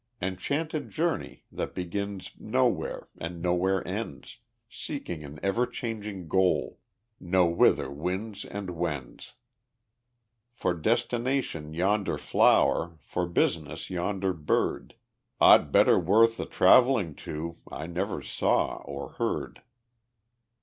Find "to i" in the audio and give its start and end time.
17.17-17.85